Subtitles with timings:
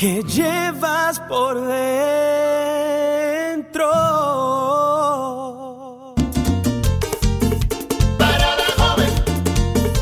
[0.00, 1.76] que llevas por dentro.
[8.16, 9.12] Para la joven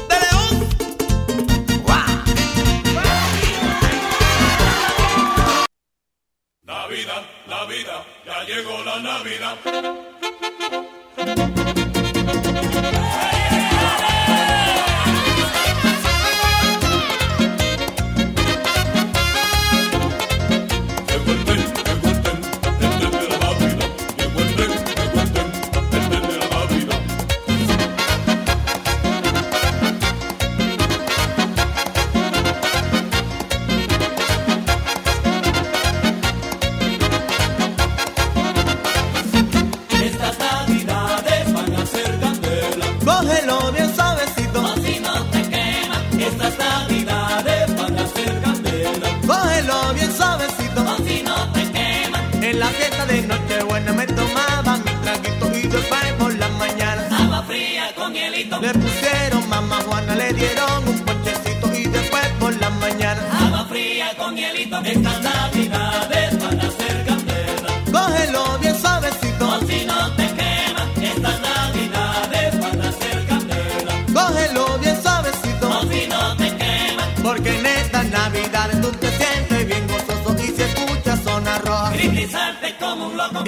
[0.09, 0.55] de León.
[6.62, 10.08] Navidad, Navidad, ya llegó la Navidad.
[52.79, 58.15] Fiesta de Nochebuena me tomaba mi traguito y después por la mañana Agua fría con
[58.15, 58.61] hielito.
[58.61, 64.09] le pusieron mamá Juana, le dieron un ponchecito y después por la mañana Agua fría
[64.17, 64.79] con hielito.
[64.85, 65.23] Estas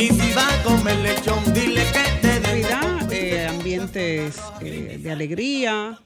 [0.01, 0.63] y si va a
[3.13, 5.99] eh, ambientes eh, de alegría,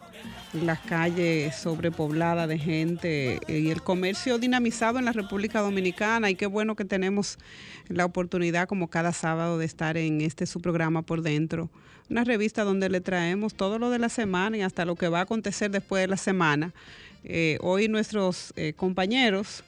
[0.52, 6.28] las calles sobrepobladas de gente eh, y el comercio dinamizado en la República Dominicana.
[6.28, 7.38] Y qué bueno que tenemos
[7.86, 11.70] la oportunidad, como cada sábado, de estar en este su programa por dentro.
[12.10, 15.20] Una revista donde le traemos todo lo de la semana y hasta lo que va
[15.20, 16.72] a acontecer después de la semana.
[17.60, 19.64] Hoy nuestros compañeros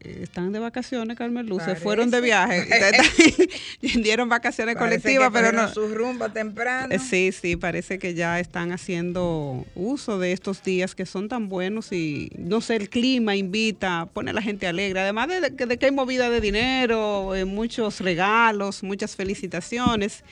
[0.00, 2.66] están de vacaciones, Carmen Luz, se fueron de viaje.
[4.02, 5.68] Dieron vacaciones colectivas, pero no.
[5.72, 6.94] su rumbo temprano.
[6.94, 11.48] Eh, Sí, sí, parece que ya están haciendo uso de estos días que son tan
[11.48, 15.66] buenos y no sé, el clima invita, pone a la gente alegre, además de, que-
[15.66, 20.24] de que hay movida de dinero, eh, muchos regalos, muchas felicitaciones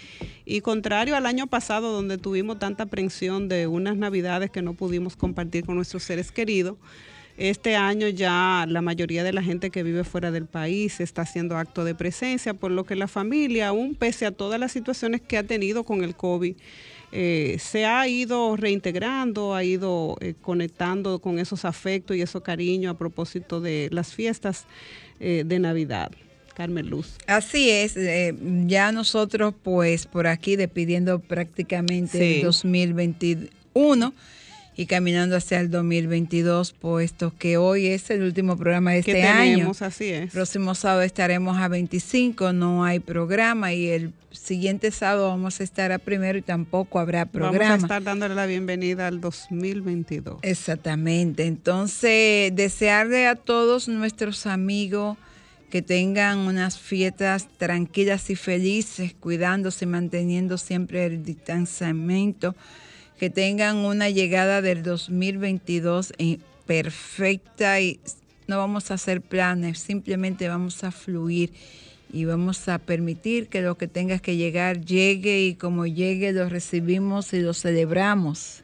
[0.45, 5.17] y contrario al año pasado donde tuvimos tanta aprensión de unas navidades que no pudimos
[5.17, 6.77] compartir con nuestros seres queridos.
[7.37, 11.57] Este año ya la mayoría de la gente que vive fuera del país está haciendo
[11.59, 15.37] acto de presencia, por lo que la familia, aún pese a todas las situaciones que
[15.37, 16.55] ha tenido con el COVID,
[17.13, 22.95] eh, se ha ido reintegrando, ha ido eh, conectando con esos afectos y esos cariños
[22.95, 24.65] a propósito de las fiestas
[25.21, 26.11] eh, de Navidad.
[26.55, 27.19] Carmen Luz.
[27.27, 28.35] Así es, eh,
[28.67, 32.37] ya nosotros pues por aquí despidiendo prácticamente Sí.
[32.37, 34.15] el 2021
[34.77, 39.23] y caminando hacia el 2022, puesto que hoy es el último programa de ¿Qué este
[39.23, 39.53] año.
[39.53, 39.83] tenemos?
[39.83, 40.31] Así es.
[40.33, 45.93] Próximo sábado estaremos a 25, no hay programa y el siguiente sábado vamos a estar
[45.93, 47.71] a primero y tampoco habrá programa.
[47.71, 50.41] Vamos a estar dándole la bienvenida al 2022.
[50.43, 51.47] Exactamente.
[51.47, 55.17] Entonces, desearle a todos nuestros amigos
[55.71, 62.55] que tengan unas fiestas tranquilas y felices, cuidándose, manteniendo siempre el distanciamiento,
[63.19, 68.01] que tengan una llegada del 2022 en- perfecta y
[68.49, 71.53] no vamos a hacer planes, simplemente vamos a fluir
[72.13, 76.49] y vamos a permitir que lo que tenga que llegar llegue y como llegue lo
[76.49, 78.63] recibimos y lo celebramos.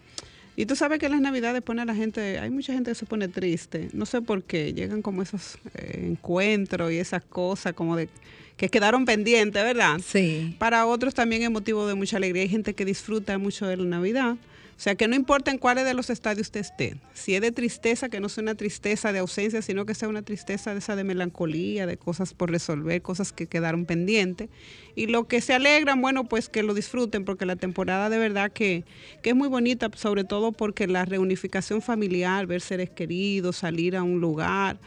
[0.54, 2.94] Y tú sabes que en las navidades pone a la gente, hay mucha gente que
[2.94, 7.72] se pone triste, no sé por qué, llegan como esos eh, encuentros y esas cosas
[7.72, 8.08] como de
[8.56, 10.00] que quedaron pendientes, ¿verdad?
[10.04, 10.54] Sí.
[10.58, 13.84] Para otros también es motivo de mucha alegría, hay gente que disfruta mucho de la
[13.84, 14.36] Navidad.
[14.76, 17.52] O sea, que no importa en cuáles de los estadios usted esté, si es de
[17.52, 20.96] tristeza, que no sea una tristeza de ausencia, sino que sea una tristeza de esa
[20.96, 24.48] de melancolía, de cosas por resolver, cosas que quedaron pendientes.
[24.96, 28.50] Y lo que se alegran, bueno, pues que lo disfruten, porque la temporada de verdad
[28.50, 28.84] que,
[29.22, 34.02] que es muy bonita, sobre todo porque la reunificación familiar, ver seres queridos, salir a
[34.02, 34.78] un lugar,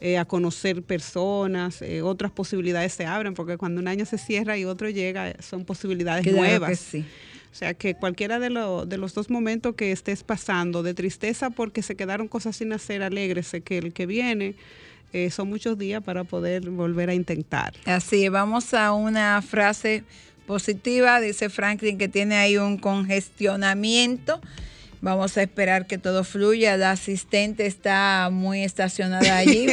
[0.00, 4.56] eh, a conocer personas, eh, otras posibilidades se abren, porque cuando un año se cierra
[4.56, 6.78] y otro llega, son posibilidades Claro que nuevas.
[6.78, 7.04] sí.
[7.52, 11.50] O sea, que cualquiera de, lo- de los dos momentos que estés pasando, de tristeza
[11.50, 14.54] porque se quedaron cosas sin hacer, alégrese que el que viene
[15.12, 17.74] eh, son muchos días para poder volver a intentar.
[17.84, 20.02] Así, vamos a una frase
[20.46, 24.40] positiva, dice Franklin que tiene ahí un congestionamiento.
[25.02, 26.76] Vamos a esperar que todo fluya.
[26.76, 29.66] La asistente está muy estacionada allí.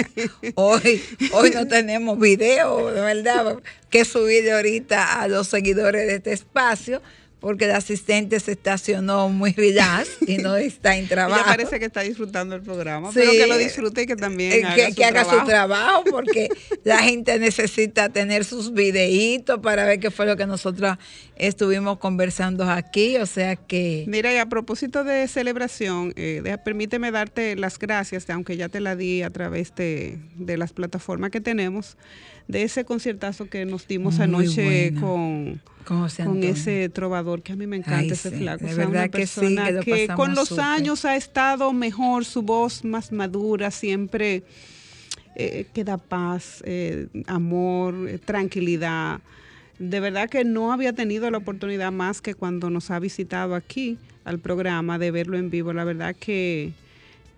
[0.54, 3.58] hoy, hoy no tenemos video, de verdad,
[3.90, 7.02] que subir ahorita a los seguidores de este espacio
[7.40, 11.40] porque el asistente se estacionó muy relax y no está en trabajo.
[11.40, 14.62] Ella parece que está disfrutando el programa, pero que lo disfrute y que también Eh,
[14.64, 15.40] haga, que, su, que haga trabajo.
[15.40, 16.48] su trabajo, porque
[16.84, 20.96] la gente necesita tener sus videitos para ver qué fue lo que nosotros
[21.36, 23.16] estuvimos conversando aquí.
[23.16, 28.28] O sea que Mira, y a propósito de celebración, eh, deja- permíteme darte las gracias,
[28.30, 31.96] aunque ya te la di a través de, de las plataformas que tenemos,
[32.50, 37.66] de ese conciertazo que nos dimos Muy anoche con, con ese trovador que a mí
[37.66, 38.64] me encanta Ay, ese sí, flaco.
[38.64, 41.16] de O sea, verdad una que sí, persona que lo pasamos con los años ha
[41.16, 44.42] estado mejor, su voz más madura, siempre
[45.36, 49.20] eh, que da paz, eh, amor, eh, tranquilidad.
[49.78, 53.96] De verdad que no había tenido la oportunidad más que cuando nos ha visitado aquí
[54.24, 55.72] al programa de verlo en vivo.
[55.72, 56.72] La verdad que,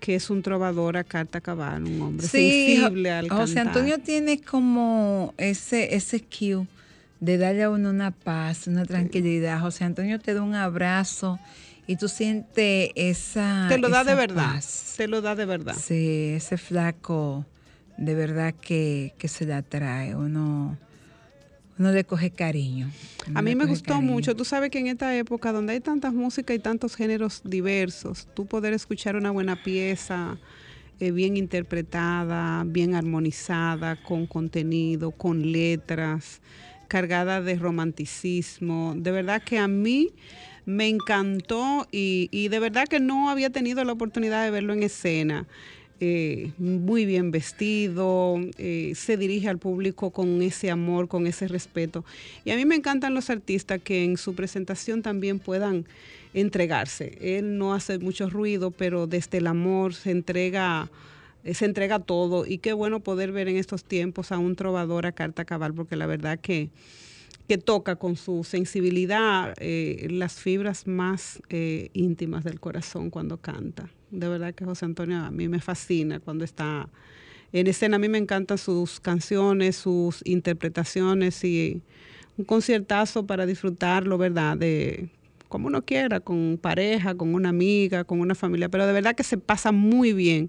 [0.03, 3.69] que es un trovador a carta cabal, un hombre Sí, sensible al Jo- José cantar.
[3.79, 6.67] Antonio tiene como ese, ese cue
[7.21, 9.61] de darle a uno una paz, una tranquilidad.
[9.61, 11.39] José Antonio te da un abrazo
[11.87, 13.67] y tú sientes esa.
[13.69, 14.95] te lo da de verdad, paz.
[14.97, 15.77] te lo da de verdad.
[15.81, 17.47] Sí, ese flaco
[17.97, 20.17] de verdad que, que se le atrae.
[20.17, 20.77] Uno,
[21.83, 22.91] uno le coge cariño.
[23.27, 24.13] Uno A mí me gustó cariño.
[24.13, 24.37] mucho.
[24.37, 28.47] Tú sabes que en esta época donde hay tantas músicas y tantos géneros diversos, tú
[28.47, 30.39] poder escuchar una buena pieza
[31.01, 36.41] eh, bien interpretada, bien armonizada, con contenido, con letras,
[36.87, 38.95] cargada de romanticismo.
[38.97, 40.11] De verdad que a mí
[40.65, 44.85] me encantó y, y de verdad que no había tenido la oportunidad de verlo en
[44.85, 45.49] escena.
[46.05, 52.05] Eh, muy bien vestido, eh, se dirige al público con ese amor, con ese respeto.
[52.45, 55.87] Y a mí me encantan los artistas que en su presentación también puedan
[56.35, 57.17] entregarse.
[57.21, 60.91] Él no hace mucho ruido, pero desde el amor se entrega,
[61.45, 62.47] eh, se entrega todo.
[62.47, 65.95] Y qué bueno poder ver en estos tiempos a un trovador a carta cabal, porque
[65.95, 66.69] la verdad que
[67.49, 73.89] que toca con su sensibilidad eh, las fibras más eh, íntimas del corazón cuando canta.
[74.11, 76.89] De verdad que José Antonio a mí me fascina cuando está
[77.53, 77.97] en escena.
[77.97, 81.83] A mí me encantan sus canciones, sus interpretaciones y
[82.37, 84.57] un conciertazo para disfrutarlo, ¿verdad?
[84.57, 85.11] De
[85.49, 89.23] como uno quiera, con pareja, con una amiga, con una familia, pero de verdad que
[89.23, 90.49] se pasa muy bien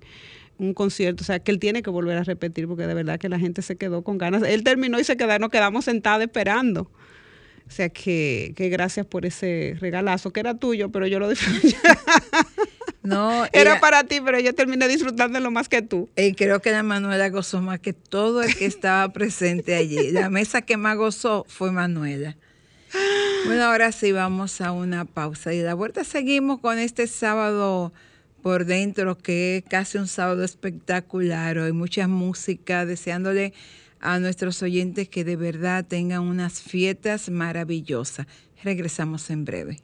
[0.57, 3.29] un concierto, o sea, que él tiene que volver a repetir porque de verdad que
[3.29, 4.44] la gente se quedó con ganas.
[4.44, 6.89] Él terminó y se quedó, nos quedamos sentados esperando.
[7.65, 11.75] O sea, que, que gracias por ese regalazo, que era tuyo, pero yo lo disfruté.
[13.03, 16.09] No, era para ti, pero yo terminé disfrutándolo más que tú.
[16.15, 20.11] Y creo que la Manuela gozó más que todo el que estaba presente allí.
[20.11, 22.38] La mesa que más gozó fue Manuela.
[23.45, 27.91] Bueno, ahora sí vamos a una pausa y de la vuelta seguimos con este sábado
[28.43, 31.57] por dentro, que es casi un sábado espectacular.
[31.57, 33.53] Hoy mucha música, deseándole
[34.01, 38.27] a nuestros oyentes que de verdad tengan unas fiestas maravillosas.
[38.61, 39.79] Regresamos en breve.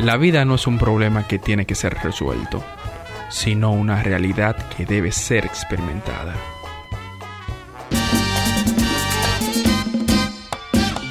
[0.00, 2.64] La vida no es un problema que tiene que ser resuelto,
[3.30, 6.36] sino una realidad que debe ser experimentada.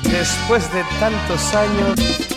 [0.03, 2.27] Después de tantos años,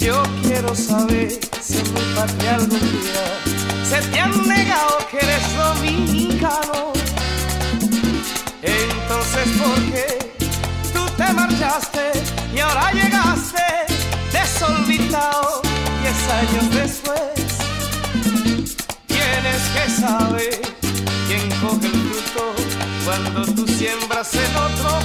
[0.00, 3.24] yo quiero saber si en mi patria algún día
[3.84, 6.92] se te han negado que eres dominicano.
[8.62, 10.32] Entonces, ¿por qué
[10.94, 12.12] tú te marchaste
[12.54, 13.62] y ahora llegaste
[14.32, 15.60] desorbitado?
[16.00, 17.20] Diez años después,
[19.06, 20.60] tienes que saber
[21.28, 22.54] quién coge el fruto
[23.04, 24.99] cuando tú siembras en otro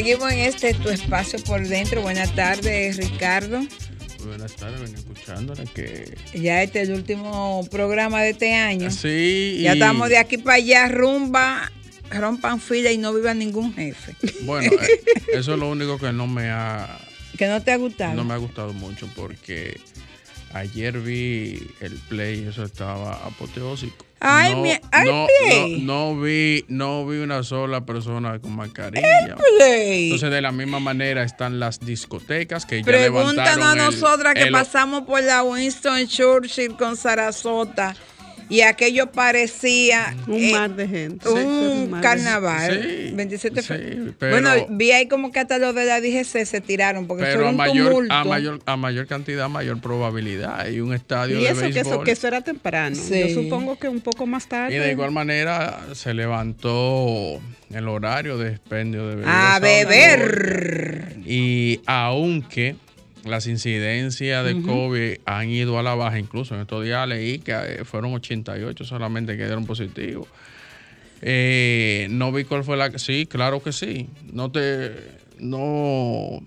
[0.00, 2.00] Seguimos en este tu espacio por dentro.
[2.00, 3.60] Buenas tardes, Ricardo.
[4.24, 6.16] Buenas tardes, vengo escuchándola que...
[6.32, 8.90] Ya este es el último programa de este año.
[8.90, 9.58] Sí.
[9.60, 11.70] Ya estamos de aquí para allá, rumba,
[12.10, 14.16] rompan fila y no viva ningún jefe.
[14.44, 15.02] Bueno, eh,
[15.34, 16.98] eso es lo único que no me ha,
[17.36, 18.14] Que no te ha gustado.
[18.14, 19.78] no me ha gustado mucho porque
[20.54, 24.06] ayer vi el play y eso estaba apoteósico.
[24.22, 25.80] Ay, no, mi- ay, no, Play.
[25.82, 29.36] no, no vi, no vi una sola persona con mascarilla.
[29.60, 34.34] Entonces, de la misma manera están las discotecas que ya Pregúntanos levantaron a el- nosotras
[34.34, 37.94] que el- pasamos por la Winston Churchill con Sarasota
[38.50, 41.28] y aquello parecía Un eh, mar de gente.
[41.28, 42.82] un carnaval.
[42.82, 46.44] Sí, 27 de sí, pero- bueno, vi ahí como que hasta los de la DGC
[46.44, 48.12] se tiraron porque Pero fue a un mayor, tumulto.
[48.14, 50.66] a, mayor, a mayor cantidad, mayor probabilidad.
[50.68, 52.04] Y un estadio Y de eso que, eso béisbol.
[52.04, 52.96] que eso era temprano.
[52.96, 53.20] Sí.
[53.20, 54.74] Yo supongo que un poco más tarde.
[54.74, 57.40] Y de igual manera se levantó
[57.72, 61.16] el horario de expendio de bebidas A beber.
[61.24, 62.76] Y aunque
[63.24, 67.52] las incidencias de COVID han ido a la baja, incluso en estos días leí que
[67.52, 70.26] eh, fueron 88 solamente que dieron positivo.
[71.22, 72.90] Eh, no vi cuál fue la.
[72.98, 74.08] Sí, claro que sí.
[74.32, 74.92] No te.
[75.38, 76.40] No.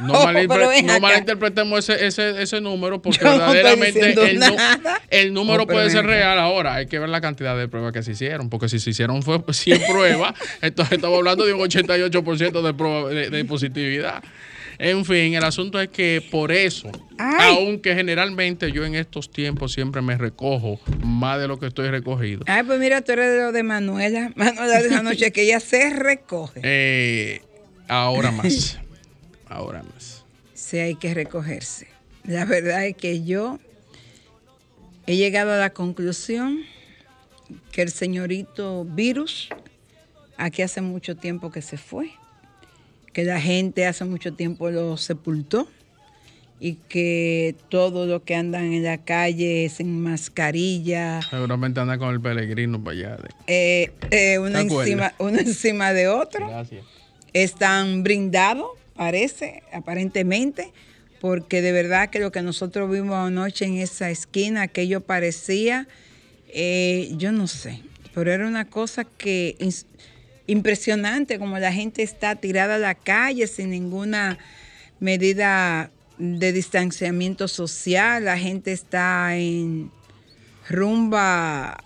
[0.00, 4.14] No, Oh, malinterpre- no malinterpretemos ese, ese, ese número porque no verdaderamente
[5.10, 6.74] el, número Oh, puede ser real ahora.
[6.74, 8.48] Hay que ver la cantidad de pruebas que se hicieron.
[8.48, 13.30] Porque si se hicieron fue 100 pruebas, entonces estamos hablando de un 88% de, de,
[13.30, 14.22] de positividad.
[14.80, 17.56] En fin, el asunto es que por eso, Ay.
[17.66, 22.44] aunque generalmente yo en estos tiempos siempre me recojo más de lo que estoy recogido,
[22.46, 24.30] Ay, pues mira, tú eres de lo de Manuela.
[24.36, 26.60] Manuela dijo anoche que ella se recoge.
[26.62, 27.42] eh,
[27.88, 28.78] ahora más.
[29.50, 30.24] Ahora más.
[30.52, 31.88] Sí, hay que recogerse.
[32.24, 33.58] La verdad es que yo
[35.06, 36.60] he llegado a la conclusión
[37.72, 39.48] que el señorito virus
[40.36, 42.10] aquí hace mucho tiempo que se fue,
[43.18, 45.66] que la gente hace mucho tiempo lo sepultó
[46.60, 52.20] y que todos los que andan en la calle sin mascarilla, Seguramente anda con el
[52.20, 53.16] peregrino para allá.
[53.16, 56.46] de- eh, eh, uno, encima, uno encima de otro.
[56.46, 56.84] Gracias.
[57.32, 60.72] están brindados, parece, aparentemente,
[61.20, 65.88] porque de verdad que lo que nosotros vimos anoche en esa esquina, aquello parecía,
[66.54, 67.80] eh, yo no sé,
[68.14, 69.56] pero era una cosa que
[70.48, 74.38] impresionante, como la gente está tirada a la calle sin ninguna
[74.98, 79.92] medida de distanciamiento social, la gente está en
[80.68, 81.78] rumba,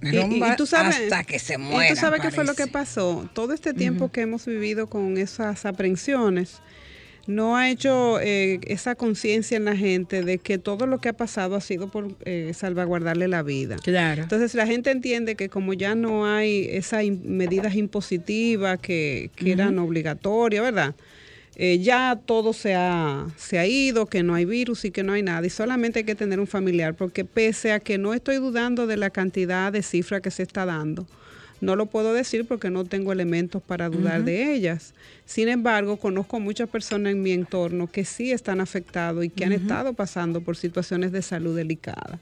[0.00, 1.94] Y- y- y rumba tú sabes- hasta que se ¿Y muera.
[1.94, 3.28] tú sabes qué fue lo que pasó?
[3.34, 6.60] Todo este tiempo que hemos vivido con esas aprensiones,
[7.26, 11.12] no ha hecho eh, esa conciencia en la gente de que todo lo que ha
[11.12, 13.76] pasado ha sido por eh, salvaguardarle la vida.
[13.82, 14.22] Claro.
[14.22, 19.78] Entonces la gente entiende que como ya no hay esas medidas impositivas que, que eran
[19.78, 20.94] obligatorias, ¿verdad?
[21.56, 25.12] Eh, ya todo se ha, se ha ido, que no hay virus y que no
[25.12, 25.46] hay nada.
[25.46, 28.96] Y solamente hay que tener un familiar, porque pese a que no estoy dudando de
[28.96, 31.06] la cantidad de cifras que se está dando,
[31.62, 34.94] no lo puedo decir porque no tengo elementos para dudar de ellas.
[35.24, 39.52] Sin embargo, conozco muchas personas en mi entorno que sí están afectados y que han
[39.52, 42.18] estado pasando por situaciones de salud delicadas.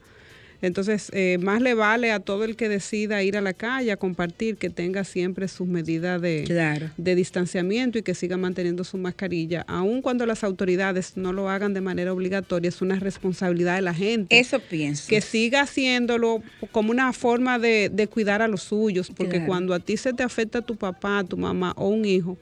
[0.63, 3.97] Entonces, eh, más le vale a todo el que decida ir a la calle a
[3.97, 6.91] compartir que tenga siempre sus medidas de, Claro.
[6.97, 11.73] de distanciamiento y que siga manteniendo su mascarilla, aun cuando las autoridades no lo hagan
[11.75, 14.39] de manera obligatoria, es una responsabilidad de la gente.
[14.39, 15.09] Eso pienso.
[15.09, 19.47] que siga haciéndolo como una forma de, de cuidar a los suyos, porque Claro.
[19.47, 22.37] cuando a ti se te afecta tu papá, tu mamá o un hijo,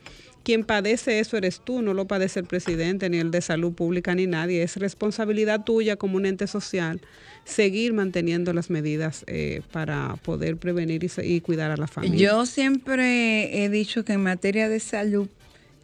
[0.49, 4.15] quien padece eso eres tú, no lo padece el presidente, ni el de salud pública,
[4.15, 4.63] ni nadie.
[4.63, 7.03] Es responsabilidad tuya como un ente social
[7.45, 12.19] seguir manteniendo las medidas eh, para poder prevenir y, cuidar a la familia.
[12.19, 15.29] Yo siempre he dicho que en materia de salud,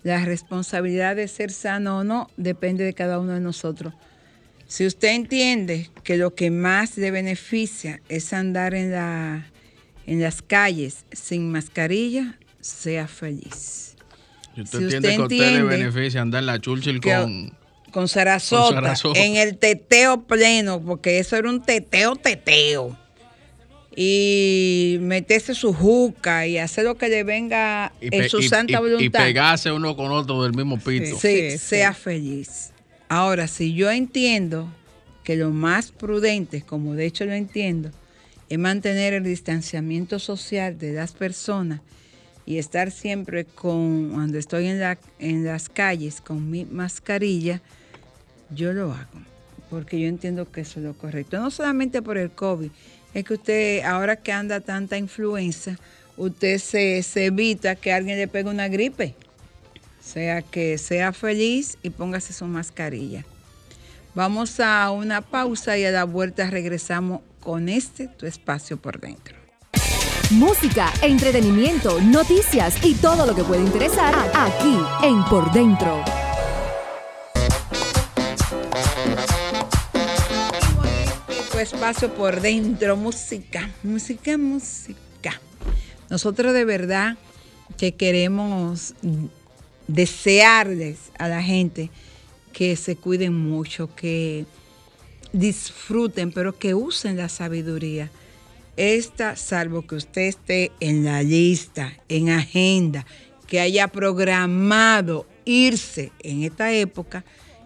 [0.03, 3.93] la responsabilidad de ser sano o no depende de cada uno de nosotros.
[4.67, 8.93] Si usted entiende que lo que más le beneficia es andar en
[10.07, 13.94] las calles sin mascarilla, sea feliz.
[14.55, 17.53] Si usted Si entiende que a usted le beneficia andar en la Churchill que- con...
[17.91, 19.21] Con Sarasota, Con Sarasota.
[19.21, 22.99] en el teteo pleno, porque eso era un teteo, teteo.
[23.97, 28.73] Y meterse su juca y hacer lo que le venga y en su y- santa
[28.73, 29.05] y- voluntad.
[29.05, 31.17] Y pegarse uno con otro del mismo pito.
[31.19, 32.01] Sí, Sí, sea sí.
[32.03, 32.73] feliz.
[33.09, 34.69] Ahora, si yo entiendo
[35.23, 37.91] que lo más prudente, como de hecho lo entiendo,
[38.49, 41.81] es mantener el distanciamiento social de las personas
[42.47, 47.61] y estar siempre con, cuando estoy en, la, en las calles con mi mascarilla,
[48.51, 49.21] yo lo hago,
[49.71, 51.39] porque yo entiendo que eso es lo correcto.
[51.39, 52.71] No solamente por el COVID,
[53.15, 55.79] es que usted, ahora que anda tanta influenza,
[56.17, 59.15] usted se, se evita que alguien le pegue una gripe.
[60.01, 63.25] O sea, que sea feliz y póngase su mascarilla.
[64.15, 69.44] Vamos a una pausa y a la vuelta regresamos con este tu espacio por dentro.
[70.31, 76.03] Música, entretenimiento, noticias y todo lo que puede interesar aquí en Por Dentro.
[81.53, 85.41] Tu espacio por dentro, música, música, música.
[86.09, 87.19] Nosotros de verdad
[87.77, 88.95] que queremos
[89.87, 91.91] desearles a la gente
[92.53, 94.47] que se cuiden mucho, que
[95.33, 98.11] disfruten, pero que usen la sabiduría.
[98.77, 103.07] Esta, salvo que usted esté en la lista, en agenda,
[103.47, 107.25] que haya programado irse en esta época,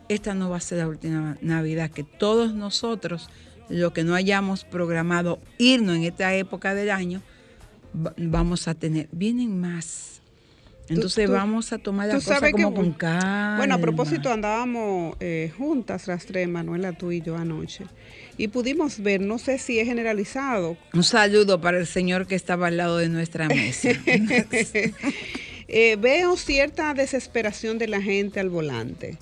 [0.08, 3.30] esta no va a ser la última Navidad, que todos nosotros,
[3.68, 7.22] lo que no hayamos programado irnos en esta época del año,
[7.94, 10.17] va- vamos a tener, vienen más.
[10.88, 13.56] Entonces tú- vamos a tomar las cosas sabes que, como con calma.
[13.58, 17.84] bueno, a propósito, andábamos eh, juntas las tres, Manuela, tú y yo anoche,
[18.36, 22.68] y pudimos ver, no sé si es generalizado, Un saludo para el señor que estaba
[22.68, 23.90] al lado de nuestra mesa.
[25.70, 29.18] Eh, veo cierta desesperación de la gente al volante.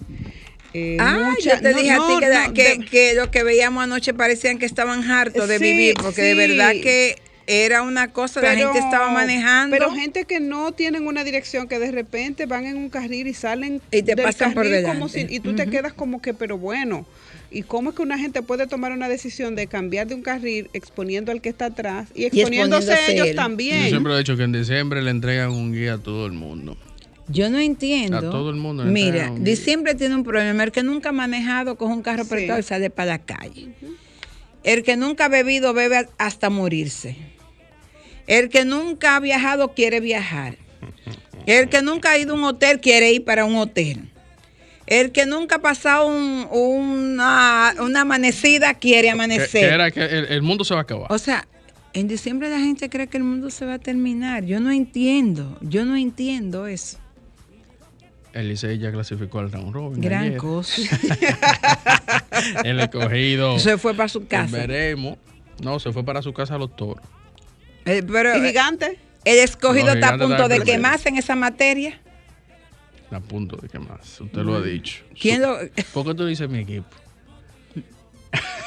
[0.73, 3.15] Eh, Ah, mucha- yo te no, dije a no, ti que, no, que, de- que
[3.15, 7.17] lo que veíamos anoche parecían que estaban hartos de Sí, vivir, porque de verdad que
[7.47, 9.77] era una cosa, la gente estaba manejando.
[9.77, 13.35] Pero gente que no tienen una dirección, que de repente van en un carril y
[13.35, 15.29] salen Y te del pasan por carril como delante.
[15.29, 17.07] si- y tú te quedas como que, pero bueno.
[17.49, 20.69] ¿Y cómo es que una gente puede tomar una decisión de cambiar de un carril
[20.73, 23.33] exponiendo al que está atrás y exponiéndose, exponiéndose ellos él.
[23.35, 23.89] Yo también?
[23.89, 26.77] siempre he dicho que en diciembre le entregan un guía a todo el mundo.
[27.29, 28.19] Yo no entiendo.
[28.19, 30.65] A todo el mundo Mira, un- diciembre tiene un problema.
[30.65, 32.31] El que nunca ha manejado coge un carro Sí.
[32.31, 33.69] prestado y sale para la calle.
[34.65, 37.17] El que nunca ha bebido bebe hasta morirse.
[38.27, 40.57] El que nunca ha viajado quiere viajar.
[41.47, 44.09] El que nunca ha ido a un hotel quiere ir para un hotel.
[44.87, 49.69] El que nunca ha pasado un- una, una amanecida quiere Que, amanecer.
[49.69, 51.11] que era que el, el mundo se va a acabar.
[51.13, 51.47] O sea,
[51.93, 54.45] en diciembre la gente cree que el mundo se va a terminar.
[54.45, 55.57] Yo no entiendo.
[55.61, 56.99] Yo no entiendo eso.
[58.33, 60.01] El Licey ya clasificó al round robin.
[60.01, 60.37] Gran ayer.
[60.37, 60.83] cosa.
[62.65, 63.59] El escogido.
[63.59, 64.57] Se fue para su casa.
[64.57, 65.17] Veremos.
[65.63, 67.03] No, se fue para su casa a los toros.
[67.87, 68.99] Eh, pero ¿Y eh, gigante?
[69.25, 72.01] el escogido Los está a punto de en quemarse en esa materia.
[73.11, 74.21] A punto de que más.
[74.21, 75.05] Usted lo ha dicho.
[75.11, 75.15] Mm.
[75.15, 75.59] ¿Quién Su- lo.?
[75.95, 76.87] ¿Por qué tú dices mi equipo?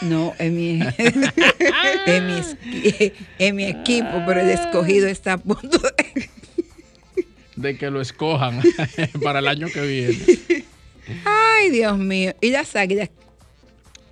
[0.02, 6.30] No, es mi, es mi, es mi equipo, pero el escogido está a punto de.
[7.58, 8.62] De que lo escojan
[9.22, 10.18] para el año que viene.
[11.26, 12.34] Ay, Dios mío.
[12.40, 13.10] Y las águilas.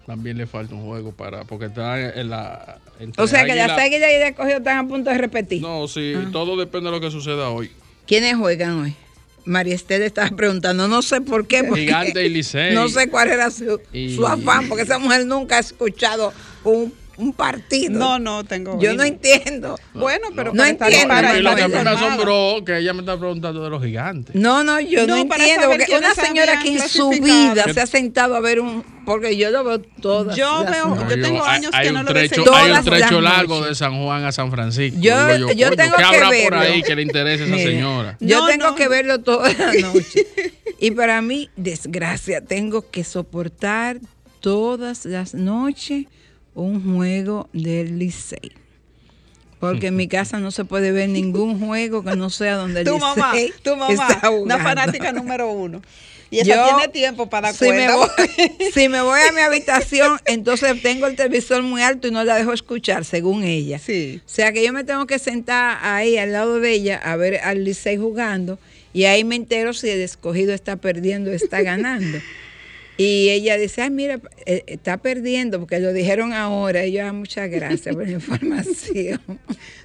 [0.07, 1.43] También le falta un juego para.
[1.43, 2.79] Porque está en la.
[3.17, 5.61] O sea que las Águila- águilas y el escogido están a punto de repetir.
[5.61, 6.29] No, sí, Ah.
[6.31, 7.69] todo depende de lo que suceda hoy.
[8.07, 8.95] ¿Quiénes juegan hoy?
[9.45, 11.63] María Esther estaba preguntando, no sé por qué.
[11.65, 12.73] porque Gigante y Licey.
[12.73, 16.93] No sé cuál era su, Y- su afán, porque esa mujer nunca ha escuchado un
[17.17, 17.97] un partido.
[17.97, 18.79] No, no, tengo.
[18.79, 19.77] Yo no entiendo.
[19.93, 22.99] Bueno, pero No estar- entiendo, para A mí lo que me asombró que ella me
[22.99, 24.35] está preguntando de los gigantes.
[24.35, 25.67] No, no, yo no, No, entiendo.
[25.69, 28.83] Porque una señora que en su vida se ha sentado a ver un.
[29.05, 30.35] Porque yo lo veo todas.
[30.35, 31.15] Yo las veo- noches.
[31.17, 33.69] yo tengo hay- años hay que no lo veo hay un trecho largo noches.
[33.69, 34.97] de San Juan a San Francisco.
[34.99, 36.59] Yo- yo coño, tengo ¿qué que habrá por verlo.
[36.59, 38.17] ahí que le interese a esa señora?
[38.19, 38.75] Yo No, tengo no.
[38.75, 40.27] que verlo toda la noche.
[40.79, 43.99] y para mí, desgracia, tengo que soportar
[44.41, 46.05] todas las noches
[46.63, 48.51] un juego del Licey.
[49.59, 52.87] Porque en mi casa no se puede ver ningún juego que no sea donde el
[52.87, 55.81] Tu mamá, tu mamá, está una fanática número uno.
[56.29, 58.09] Y esa Yo, tiene tiempo para si me, voy,
[58.73, 62.35] si me voy a mi habitación, entonces tengo el televisor muy alto y no la
[62.35, 63.79] dejo escuchar, según ella.
[63.79, 64.21] Sí.
[64.25, 67.39] O sea que yo me tengo que sentar ahí al lado de ella a ver
[67.43, 68.59] al Licey jugando
[68.91, 72.17] y ahí me entero si el escogido está perdiendo o está ganando.
[72.97, 76.85] Y ella dice, ay, mira, eh, está perdiendo porque lo dijeron ahora.
[76.85, 79.21] Y yo, ah, muchas gracias por la información.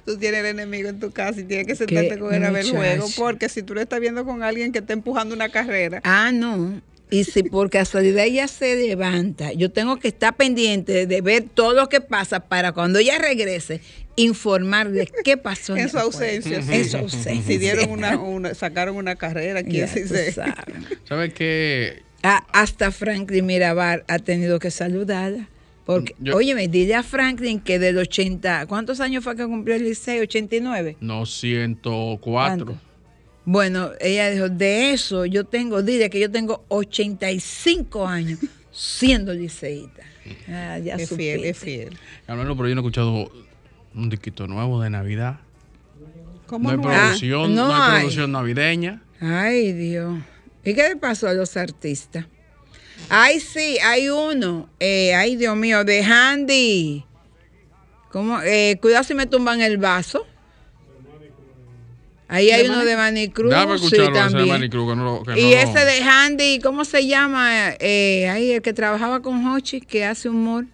[0.05, 2.65] Tú tienes el enemigo en tu casa y tienes que sentarte con él a ver
[2.65, 3.07] el juego.
[3.15, 6.81] Porque si tú lo estás viendo con alguien que está empujando una carrera, Ah, no.
[7.11, 11.73] Y si por casualidad ella se levanta, yo tengo que estar pendiente de ver todo
[11.73, 13.81] lo que pasa para cuando ella regrese,
[14.15, 16.63] informarle qué pasó en su ausencia.
[16.63, 16.73] sí.
[16.73, 17.43] En su ausencia.
[17.45, 20.07] Si dieron una, una- sacaron una carrera, quién Ya sé.
[20.07, 20.39] sabes.
[21.07, 22.01] ¿Sabes qué?
[22.23, 25.49] Ah, hasta Franklin Mirabal ha tenido que saludarla.
[25.85, 29.75] Porque, Yo- oye, me dile a Franklin que del 80, ¿cuántos años fue que cumplió
[29.75, 30.19] el Licey?
[30.21, 30.95] ¿89?
[31.01, 32.21] No, 104.
[32.65, 32.81] ¿Cuánto?
[33.45, 38.39] Bueno, ella dijo, de eso yo tengo, dile que yo tengo 85 años
[38.71, 40.03] siendo liceísta.
[40.47, 41.97] Ah, ya Es fiel, es fiel.
[42.27, 43.29] Hablando, pero yo no he escuchado
[43.93, 45.39] un disquito nuevo de Navidad.
[46.47, 46.83] ¿Cómo No hay no?
[46.83, 47.99] producción, Ah, no, no hay hay.
[47.99, 49.01] producción navideña.
[49.19, 50.19] Ay, Dios.
[50.63, 52.25] ¿Y qué le pasó a los artistas?
[53.09, 54.69] Ay, sí, hay uno.
[54.79, 57.05] Eh, ay, Dios mío, de Handy.
[58.11, 58.39] ¿Cómo?
[58.41, 60.25] Eh, cuidado si me tumban el vaso.
[62.29, 63.49] Ahí hay ¿De uno de Manny Cruz.
[63.51, 64.47] Déjame sí, escucharlo ese de también.
[64.49, 67.71] Manny Cruz, que no lo- que y no lo- ese de Handy, ¿cómo se llama?
[67.79, 70.65] Eh, ahí, el que trabajaba con Hochi, que hace humor.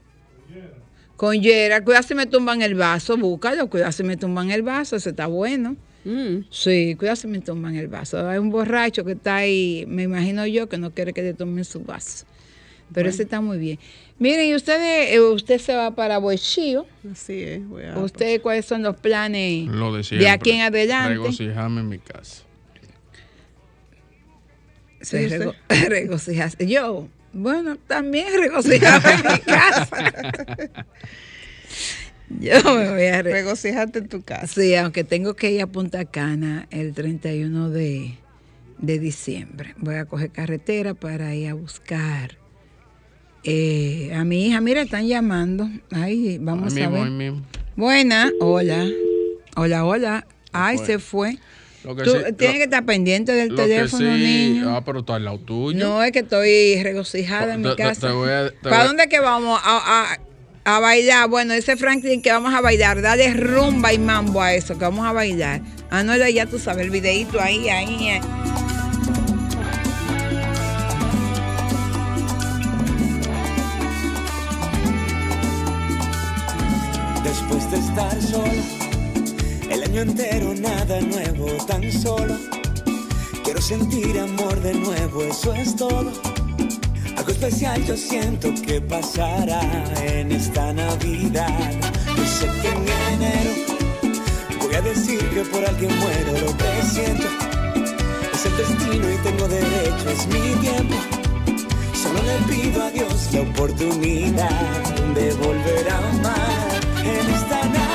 [1.18, 1.84] Con Yera.
[1.84, 3.18] Cuidado si me tumban el vaso.
[3.18, 3.70] Búscalo.
[3.70, 4.96] Cuidado si me tumban el vaso.
[4.96, 5.76] Ese está bueno.
[6.06, 6.46] Mm.
[6.50, 8.28] Sí, cuidado si me toman el vaso.
[8.28, 11.64] Hay un borracho que está ahí, me imagino yo, que no quiere que le tomen
[11.66, 12.26] su vaso.
[12.92, 13.78] Pero ese está muy bien.
[14.18, 16.88] Miren, y ustedes, eh, usted se va para Boichío.
[17.12, 17.68] Así es.
[17.68, 21.10] voy a- ¿Ustedes cuáles son los planes Lo de aquí en adelante?
[21.14, 22.44] Regocijarme en mi casa.
[25.02, 25.54] Se rego-
[25.88, 26.66] regocijarse.
[26.68, 29.98] Yo, bueno, también regocijarme en mi casa.
[32.40, 34.48] Yo me voy a re- Regocijarte en tu casa.
[34.48, 38.16] Sí, aunque tengo que ir a Punta Cana el 31 de,
[38.78, 39.74] de diciembre.
[39.78, 42.38] Voy a coger carretera para ir a buscar
[43.44, 44.62] eh, a mi hija.
[44.62, 45.70] Mira, están llamando.
[45.92, 47.12] Ay, vamos Ahí a mismo, ver.
[47.12, 47.42] ahí mismo.
[47.76, 48.88] Buena, hola.
[49.56, 50.28] Hola, hola.
[50.52, 50.86] Ay, fue.
[50.86, 51.38] se fue.
[51.86, 54.76] Lo que Tú sí- tienes lo- que estar pendiente del teléfono, sí- niño.
[54.76, 55.78] Ah, pero está al lado tuyo.
[55.80, 58.08] No, es que estoy regocijada en Te- mi casa.
[58.08, 60.20] te voy a- te ¿Para voy a- dónde que vamos a, a-
[60.66, 61.30] a bailar?
[61.30, 65.06] Bueno, ese Franklin que vamos a bailar, dale rumba y mambo a eso, que vamos
[65.06, 65.62] a bailar.
[65.90, 68.10] Ah, no, ya tú sabes, el videito ahí, ahí.
[68.10, 68.22] eh.
[77.24, 78.64] Después de estar solo,
[79.70, 82.38] el año entero nada nuevo, tan solo.
[83.44, 86.29] Quiero sentir amor de nuevo, eso es todo.
[87.30, 89.62] Especial yo siento que pasará
[90.04, 91.72] en esta Navidad.
[92.18, 93.52] Yo sé que en enero
[94.60, 97.28] voy a decir que por alguien muero, lo que siento
[98.34, 100.96] es el destino y tengo derecho, es mi tiempo.
[101.94, 104.84] Solo le pido a Dios la oportunidad
[105.16, 106.80] de volver a amar.
[107.04, 107.89] En esta Navidad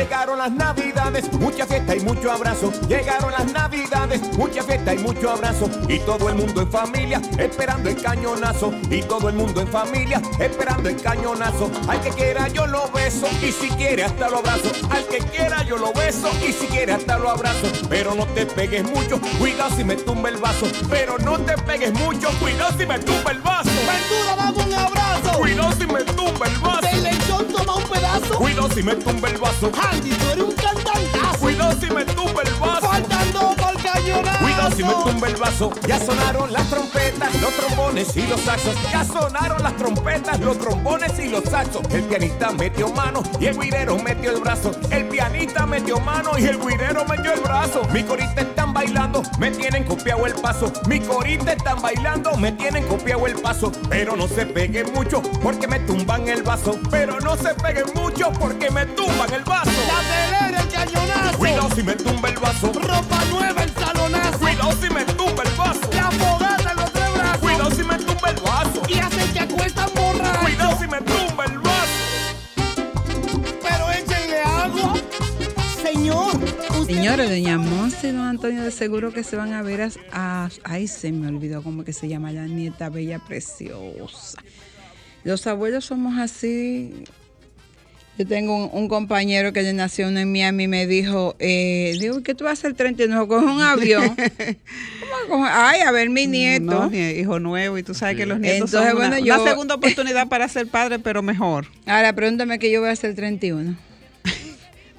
[0.00, 2.72] Llegaron las navidades, mucha fiesta y mucho abrazo.
[2.88, 5.68] Llegaron las navidades, mucha fiesta y mucho abrazo.
[5.88, 8.72] Y todo el mundo en familia, esperando el cañonazo.
[8.88, 11.70] Y todo el mundo en familia, esperando el cañonazo.
[11.86, 14.72] Al que quiera yo lo beso y si quiere hasta lo abrazo.
[14.88, 17.70] Al que quiera yo lo beso y si quiere hasta lo abrazo.
[17.90, 20.66] Pero no te pegues mucho, cuidado si me tumba el vaso.
[20.88, 23.68] Pero no te pegues mucho, cuidado si me tumba el vaso.
[23.68, 25.38] Ventura, dame un abrazo.
[25.38, 27.19] Cuidado si me tumba el vaso.
[27.60, 28.38] Toma un pedazo.
[28.38, 29.70] Cuidado si me tumba el vaso.
[29.90, 31.38] Andy, tú eres un cantantazo.
[31.40, 32.88] Cuidado si me tumba el vaso.
[32.88, 34.38] Faltando por cañonazo.
[34.38, 35.72] Cuidado si me tumba el vaso.
[35.86, 38.74] Ya sonaron las trompetas, los trombones y los saxos.
[38.90, 41.82] Ya sonaron las trompetas, los trombones y los saxos.
[41.90, 44.70] El pianista metió mano y el guirero metió el brazo.
[44.90, 47.82] El pianista metió mano y el guirero metió el brazo.
[47.92, 50.72] Mi corita están bailando, me tienen copiado el paso.
[50.86, 53.72] Mi corita están bailando, me tienen copiado el paso.
[53.88, 56.78] Pero no se peguen mucho porque me tumban el vaso.
[56.90, 59.70] Pero no se peguen mucho porque me tumban el vaso.
[59.88, 61.38] La telera, el cañonazo.
[61.38, 62.72] Cuidado si me tumba el vaso.
[62.72, 64.38] Ropa nueva, el salonazo.
[64.38, 65.90] Cuidado si me tumba el vaso.
[65.92, 67.38] La fogata, los tres brazos.
[67.40, 68.82] Cuidado si me tumba el vaso.
[68.88, 69.19] Y hace
[76.86, 80.48] Señores, doña Monse y don Antonio de seguro que se van a ver a, a-
[80.64, 84.42] Ay, se me olvidó cómo que se llama la nieta bella preciosa.
[85.24, 87.04] Los abuelos somos así.
[88.18, 91.96] Yo tengo un, un compañero que le nació uno en Miami y me dijo, eh,
[92.00, 93.28] digo, ¿qué tú vas a hacer el 31?
[93.28, 94.14] Coge un avión.
[95.28, 95.46] ¿Cómo?
[95.48, 96.64] Ay, a ver mi nieto.
[96.90, 99.44] No, hijo nuevo, y tú sabes que los nietos Entonces, son una, bueno, una yo-
[99.46, 101.66] segunda oportunidad para ser padre, pero mejor.
[101.86, 103.76] Ahora pregúntame que yo voy a hacer el 31.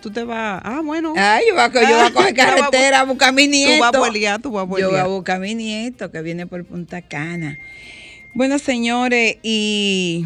[0.02, 1.14] Tú te vas, ah, bueno.
[1.16, 3.04] Ay, yo voy a, co- yo voy a coger Tú vas a bu- carretera a
[3.04, 3.74] buscar a mi nieto.
[3.76, 6.22] Tú vas a bolear, tú vas a Yo voy a buscar a mi nieto que
[6.22, 7.58] viene por Punta Cana.
[8.34, 10.26] Bueno, señores, y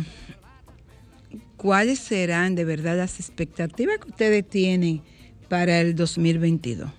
[1.58, 5.02] ¿cuáles serán de verdad las expectativas que ustedes tienen
[5.50, 6.90] para el 2022?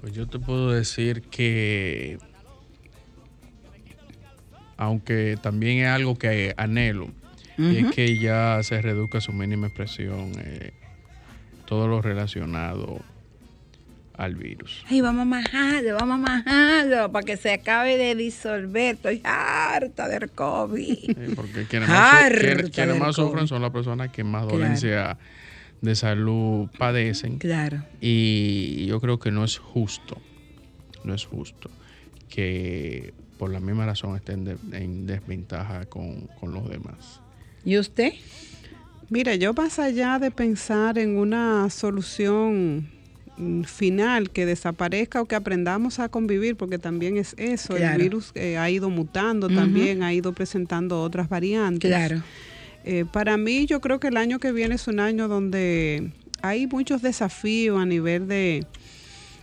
[0.00, 2.18] Pues yo te puedo decir que,
[4.76, 7.08] aunque también es algo que anhelo,
[7.58, 10.72] y es que ya se reduzca su mínima expresión eh,
[11.66, 13.00] todo lo relacionado
[14.14, 14.82] al virus.
[14.88, 18.94] Ay, vamos a majarlo, vamos a majarlo para que se acabe de disolver.
[18.94, 20.94] Estoy harta del COVID.
[20.96, 24.58] Sí, porque quienes más, del más sufren son las personas que más Claro.
[24.58, 25.18] dolencia
[25.82, 27.38] de salud padecen.
[27.38, 27.82] Claro.
[28.00, 30.16] Y yo creo que no es justo,
[31.04, 31.70] no es justo
[32.30, 37.20] que por la misma razón estén de- en desventaja con, con los demás.
[37.66, 38.12] ¿Y usted?
[39.10, 42.88] Mira, yo más allá de pensar en una solución
[43.36, 47.96] mm, final que desaparezca o que aprendamos a convivir, porque también es eso, Claro.
[47.96, 51.90] el virus eh, ha ido mutando también, ha ido presentando otras variantes.
[51.90, 52.22] Claro.
[52.84, 56.68] Eh, para mí yo creo que el año que viene es un año donde hay
[56.68, 58.64] muchos desafíos a nivel de,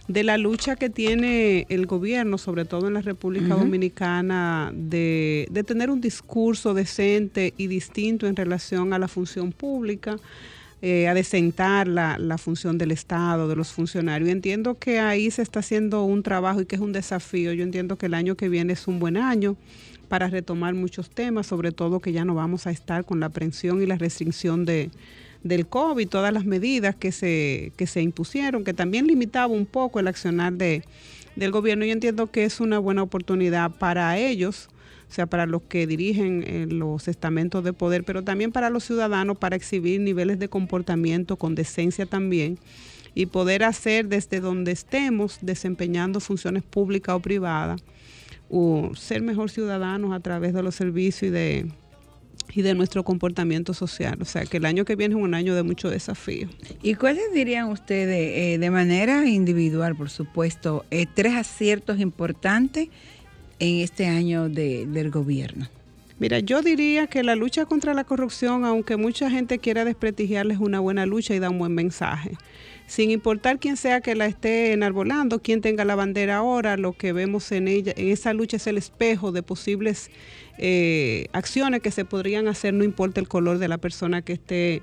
[0.07, 3.55] de la lucha que tiene el gobierno, sobre todo en la República.
[3.55, 10.17] Dominicana, de, de tener un discurso decente y distinto en relación a la función pública,
[10.81, 14.29] eh, a desentar la, la función del Estado, de los funcionarios.
[14.29, 17.53] Entiendo que ahí se está haciendo un trabajo y que es un desafío.
[17.53, 19.55] Yo entiendo que el año que viene es un buen año
[20.09, 23.81] para retomar muchos temas, sobre todo que ya no vamos a estar con la aprehensión
[23.81, 24.91] y la restricción de,
[25.43, 29.99] del COVID, todas las medidas que se, que se impusieron, que también limitaba un poco
[29.99, 30.83] el accionar de,
[31.35, 31.85] del gobierno.
[31.85, 34.69] Yo entiendo que es una buena oportunidad para ellos,
[35.09, 38.85] o sea, para los que dirigen eh, los estamentos de poder, pero también para los
[38.85, 42.57] ciudadanos para exhibir niveles de comportamiento con decencia también
[43.13, 47.83] y poder hacer desde donde estemos desempeñando funciones públicas o privadas,
[48.49, 51.71] o ser mejor ciudadanos a través de los servicios y de,
[52.53, 54.17] y de nuestro comportamiento social.
[54.21, 56.47] O sea, que el año que viene es un año de mucho desafío.
[56.81, 62.89] ¿Y cuáles dirían ustedes, eh, de manera individual, por supuesto, eh, tres aciertos importantes
[63.59, 65.67] en este año de- del gobierno?
[66.19, 70.59] Mira, yo diría que la lucha contra la corrupción, aunque mucha gente quiera desprestigiarla, es
[70.59, 72.37] una buena lucha y da un buen mensaje.
[72.85, 77.13] Sin importar quién sea que la esté enarbolando, quién tenga la bandera ahora, lo que
[77.13, 80.11] vemos en ella, en esa lucha es el espejo de posibles
[80.57, 84.81] eh, acciones que se podrían hacer, no importa el color de la persona que esté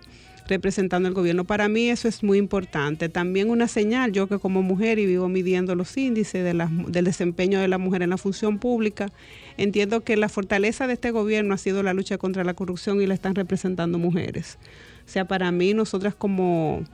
[0.51, 1.45] representando el gobierno.
[1.45, 3.09] Para mí eso es muy importante.
[3.09, 7.69] También una señal, yo que como mujer y vivo midiendo los índices del desempeño de
[7.69, 9.13] la mujer en la función pública,
[9.57, 13.07] entiendo que la fortaleza de este gobierno ha sido la lucha contra la corrupción y
[13.07, 14.59] la están representando mujeres.
[15.07, 16.85] O sea, para mí nosotras como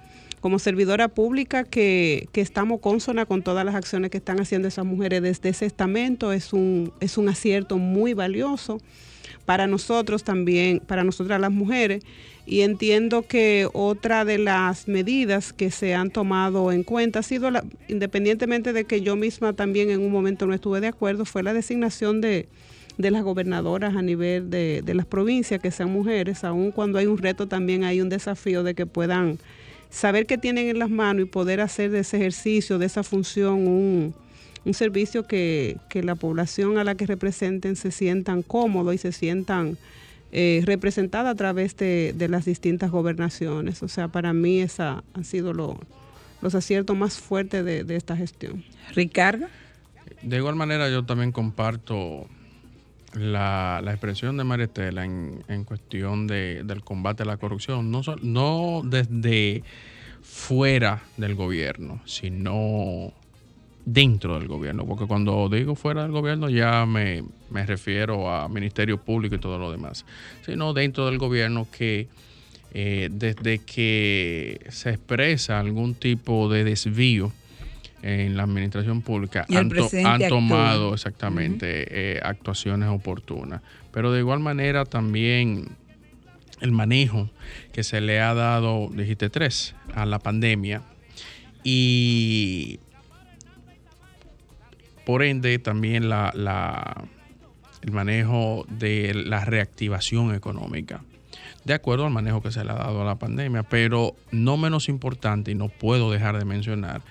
[0.47, 5.21] como servidora pública que, estamos consona con todas las acciones que están haciendo esas mujeres
[5.21, 8.81] desde ese estamento es un, es un acierto muy valioso
[9.45, 12.05] para nosotros también, para nosotras las mujeres.
[12.47, 17.51] Y entiendo que otra de las medidas que se han tomado en cuenta ha sido,
[17.51, 21.43] la, independientemente de que yo misma también en un momento no estuve de acuerdo, fue
[21.43, 22.49] la designación de,
[22.99, 27.07] de las gobernadoras a nivel de, de las provincias que sean mujeres, aun cuando hay
[27.07, 29.41] un reto también hay un desafío de que puedan
[29.91, 33.67] saber qué tienen en las manos y poder hacer de ese ejercicio, de esa función,
[33.67, 34.15] un,
[34.65, 39.13] un servicio que, que la población a la que representen se sientan cómodos y se
[39.13, 39.79] sientan
[40.33, 43.83] eh, representada a través de, de las distintas gobernaciones.
[43.83, 45.79] O sea, para mí esa han sido lo-
[46.43, 48.63] los aciertos más fuertes de, de esta gestión.
[48.95, 49.47] Ricardo.
[50.23, 52.27] De igual manera, yo también comparto
[53.17, 58.03] la, la expresión de Maritela en, en cuestión de- del combate a la corrupción, no,
[58.23, 59.63] no desde
[60.23, 63.13] fuera del gobierno, sino
[63.85, 68.99] dentro del gobierno, porque cuando digo fuera del gobierno ya me, me refiero a Ministerio
[68.99, 70.05] Público y todo lo demás,
[70.45, 72.09] sino dentro del gobierno que
[72.75, 77.33] eh, desde que se expresa algún tipo de desvío
[78.09, 80.29] en la administración pública han, to- actúa.
[80.29, 83.63] tomado exactamente eh, actuaciones oportunas.
[83.93, 85.77] Pero de igual manera también
[86.61, 87.31] el manejo
[87.73, 90.83] que se le ha dado, dijiste tres, a la pandemia
[91.65, 92.79] y
[95.05, 97.05] por ende también la, la-
[97.83, 101.03] el manejo de la reactivación económica.
[101.65, 104.89] De acuerdo al manejo que se le ha dado a la pandemia, pero no menos
[104.89, 107.03] importante, y no puedo dejar de mencionar,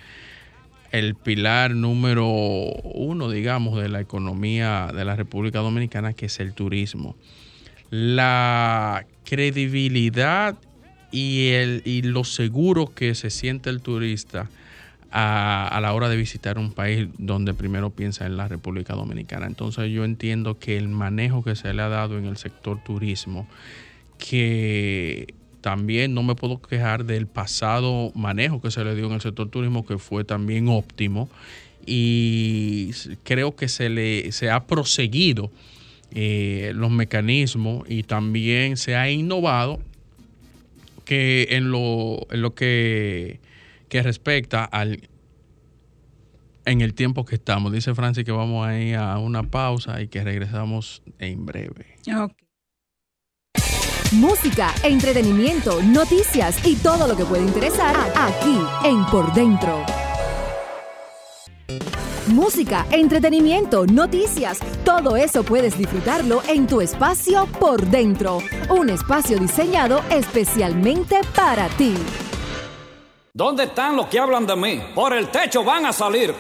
[0.92, 6.54] el pilar número uno, digamos, de la economía de la República Dominicana, que es el
[6.54, 7.16] turismo.
[7.90, 10.58] La credibilidad
[11.12, 14.50] y, el, y lo seguro que se siente el turista
[15.12, 19.48] a, a la hora de visitar un país donde primero piensa en la República Dominicana.
[19.48, 23.48] Entonces yo entiendo que el manejo que se le ha dado en el sector turismo,
[24.18, 25.34] que
[25.66, 29.50] también no me puedo quejar del pasado manejo que se le dio en el sector
[29.50, 31.28] turismo, que fue también óptimo.
[31.88, 32.92] Y
[33.24, 35.50] creo que se le se ha proseguido
[36.12, 39.80] eh, los mecanismos y también se ha innovado
[41.04, 43.40] que en lo, en lo que,
[43.90, 45.10] que respecta al
[46.66, 47.74] en el tiempo que estamos.
[47.74, 51.98] Dice Francis que vamos a ir a una pausa y que regresamos en breve.
[54.16, 59.84] Música, entretenimiento, noticias y todo lo que puede interesar aquí en Por Dentro.
[62.28, 70.02] Música, entretenimiento, noticias, todo eso puedes disfrutarlo en tu espacio Por Dentro, un espacio diseñado
[70.10, 71.94] especialmente para ti.
[73.34, 74.82] ¿Dónde están los que hablan de mí?
[74.96, 76.34] Por el techo van a salir.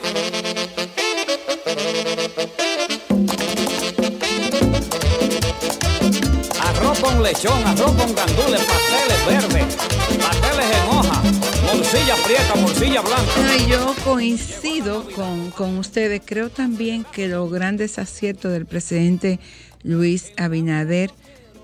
[7.06, 9.76] Con lechón, arroz con gandules, pasteles verdes,
[10.18, 11.24] pasteles en hoja,
[11.64, 13.32] morcilla prieta, morcilla blanca.
[13.48, 16.22] Ay, yo coincido con, con ustedes.
[16.26, 19.40] Creo también que los grandes aciertos del presidente
[19.84, 21.12] Luis Abinader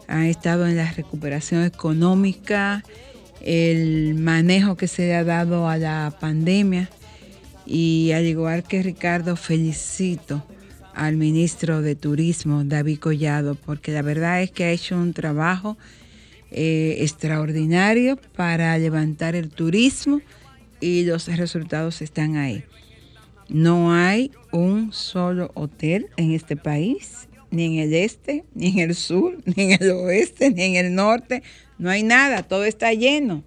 [0.07, 2.83] han estado en la recuperación económica,
[3.41, 6.89] el manejo que se le ha dado a la pandemia
[7.65, 10.43] y al igual que Ricardo, felicito
[10.93, 15.77] al ministro de Turismo, David Collado, porque la verdad es que ha hecho un trabajo
[16.51, 20.21] eh, extraordinario para levantar el turismo
[20.79, 22.63] y los resultados están ahí.
[23.47, 28.95] No hay un solo hotel en este país, ni en el este, ni en el
[28.95, 31.43] sur, ni en el oeste, ni en el norte.
[31.77, 33.43] No hay nada, todo está lleno.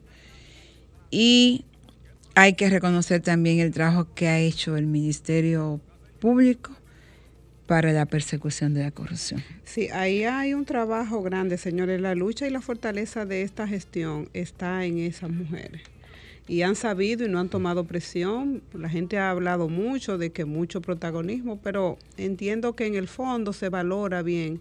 [1.11, 1.65] Y
[2.35, 5.81] hay que reconocer también el trabajo que ha hecho el Ministerio
[6.21, 6.73] Público
[7.75, 9.43] para la persecución de la corrupción.
[9.65, 12.01] Sí, ahí hay un trabajo grande, señores.
[12.01, 15.83] La lucha y la fortaleza de esta gestión está en esas mujeres.
[16.47, 18.63] Y han sabido y no han tomado presión.
[18.75, 23.53] La gente ha hablado mucho de que mucho protagonismo, pero entiendo que en el fondo
[23.53, 24.61] se valora bien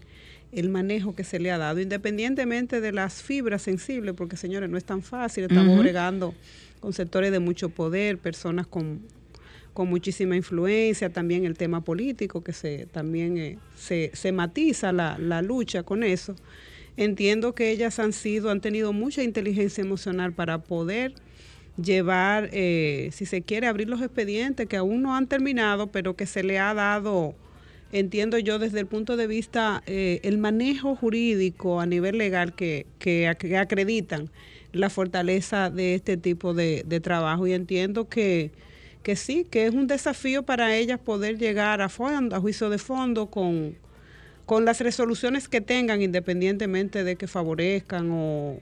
[0.50, 4.76] el manejo que se le ha dado, independientemente de las fibras sensibles, porque señores, no
[4.76, 5.44] es tan fácil.
[5.44, 6.34] Estamos bregando
[6.80, 9.02] con sectores de mucho poder, personas con
[9.74, 15.18] con muchísima influencia, también el tema político, que se también eh, se, se matiza la,
[15.18, 16.34] la lucha con eso.
[16.96, 21.12] Entiendo que ellas han sido, han tenido mucha inteligencia emocional para poder
[21.76, 26.24] llevar, eh, si se quiere, abrir los expedientes que aún no han terminado, pero que
[26.24, 27.34] se le ha dado,
[27.90, 32.86] entiendo yo, desde el punto de vista, eh, el manejo jurídico a nivel legal que,
[33.00, 34.30] que, ac- que acreditan
[34.72, 37.48] la fortaleza de este tipo de, de trabajo.
[37.48, 38.52] Y entiendo que,
[39.04, 42.78] que sí, que es un desafío para ellas poder llegar a fondo, a juicio de
[42.78, 43.76] fondo con,
[44.46, 48.58] con las resoluciones que tengan, independientemente de que favorezcan o,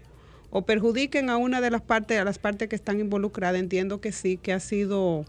[0.51, 4.11] o perjudiquen a una de las partes, a las partes que están involucradas, entiendo que
[4.11, 5.25] sí, que ha sido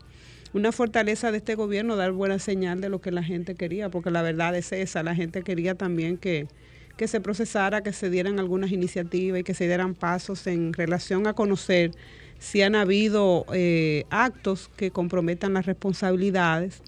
[0.52, 4.10] una fortaleza de este gobierno dar buena señal de lo que la gente quería, porque
[4.10, 6.48] la verdad es esa, la gente quería también que,
[6.98, 11.28] que se procesara, que se dieran algunas iniciativas y que se dieran pasos en relación
[11.28, 11.92] a conocer
[12.44, 16.82] si han habido eh, actos que comprometan las responsabilidades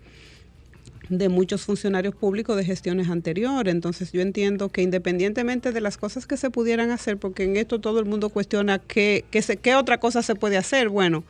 [1.08, 3.74] de muchos funcionarios públicos de gestiones anteriores.
[3.74, 7.80] Entonces yo entiendo que independientemente de las cosas que se pudieran hacer, porque en esto
[7.80, 11.24] todo el mundo cuestiona qué, se, qué otra cosa se puede hacer, bueno,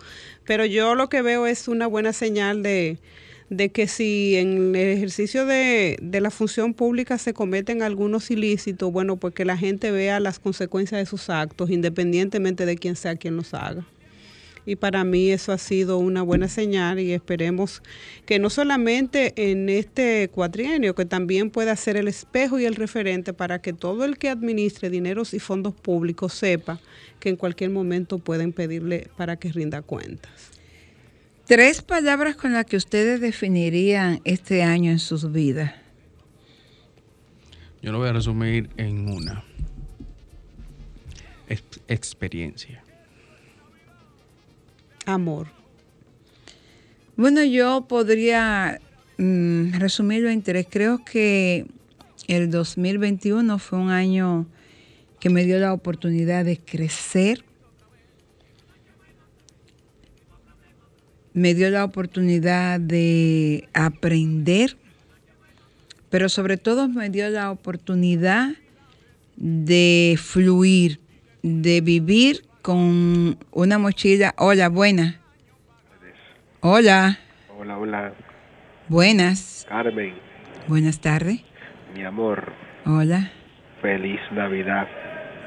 [0.44, 2.98] pero yo lo que veo es una buena señal de,
[3.52, 8.92] de que si en el ejercicio de, de, la función pública se cometen algunos ilícitos,
[8.92, 13.18] bueno, pues que la gente vea las consecuencias de sus actos, independientemente de quién sea
[13.18, 13.86] quien los haga
[14.66, 17.84] y para mí eso ha sido una buena señal y esperemos
[18.26, 23.34] que no solamente en este cuatrienio, que también pueda ser el espejo y el referente
[23.34, 26.80] para que todo el que administre dineros y fondos públicos sepa
[27.20, 30.52] que en cualquier momento pueden pedirle para que rinda cuentas.
[31.46, 35.74] Tres palabras con las que ustedes definirían este año en sus vidas.
[37.84, 39.44] Yo lo voy a resumir en una.
[41.48, 42.85] Ex experiencia.
[45.06, 45.48] Amor.
[47.16, 48.82] Bueno, yo podría
[49.18, 50.68] mm, resumirlo en tres.
[50.70, 51.66] Creo que
[52.28, 54.48] el 2021 fue un año
[55.20, 57.46] que me dio la oportunidad de crecer.
[61.34, 64.78] Me dio la oportunidad de aprender,
[66.10, 68.56] pero sobre todo me dio la oportunidad
[69.38, 71.00] de fluir,
[71.44, 74.34] de vivir con una mochila.
[74.40, 75.20] Hola, buena.
[76.62, 77.20] Hola.
[77.56, 78.14] Hola, hola.
[78.88, 79.68] Buenas.
[79.70, 80.16] Carmen,
[80.68, 81.44] Buenas tardes.
[81.94, 82.54] mi amor,
[82.88, 83.32] Hola.
[83.84, 84.88] feliz Navidad.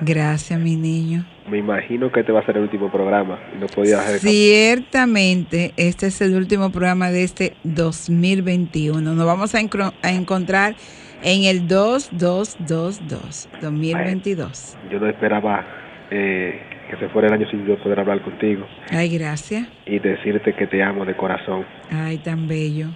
[0.00, 1.26] Gracias, mi niño.
[1.50, 6.06] Me imagino que este va a ser el último programa no podía de Ciertamente, este
[6.06, 9.00] es el último programa de este 2021.
[9.00, 10.76] Nos vamos a encontrar
[11.24, 14.78] en el 2222, 2022.
[14.88, 15.66] Yo no esperaba
[16.12, 19.66] eh, que se fuera el año sin yo poder hablar contigo Ay, gracias.
[19.86, 21.64] y decirte que te amo de corazón.
[21.91, 22.89] Ay, tan bello.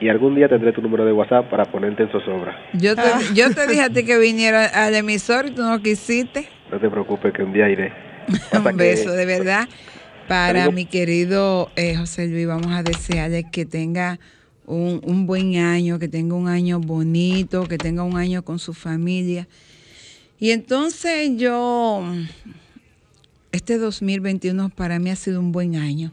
[0.00, 2.54] Y algún día tendré tu número de WhatsApp para ponerte en zozobra.
[2.74, 3.02] Yo te,
[3.34, 6.48] yo te dije a ti que viniera al emisor y tú no quisiste.
[6.70, 7.92] No te preocupes que un día iré.
[8.52, 9.66] Un que- beso, de verdad.
[10.28, 14.18] Para Tengo- mi querido eh, José Luis, vamos a desearle que tenga
[14.66, 18.74] un, un buen año, que tenga un año bonito, que tenga un año con su
[18.74, 19.46] familia.
[20.40, 22.02] Y entonces yo,
[23.56, 26.12] este 2021 para mí ha sido un buen año.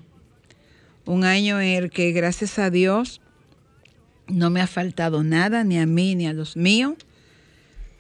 [1.06, 3.20] Un año en el que gracias a Dios
[4.28, 6.94] no me ha faltado nada, ni a mí ni a los míos.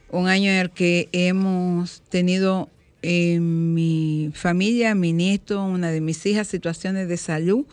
[0.09, 2.69] Un año en el que hemos tenido
[3.01, 7.65] en mi familia, mi nieto, una de mis hijas, situaciones de salud,